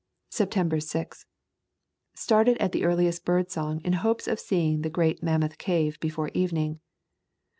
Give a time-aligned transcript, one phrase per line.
[0.31, 1.27] September 6.
[2.15, 6.31] Started at the earliest bird song in hopes of seeing the great Mammoth Cave before
[6.33, 6.79] evening.